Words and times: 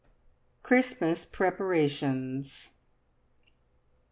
CHRISTMAS 0.63 1.25
PREPARATIONS. 1.25 2.69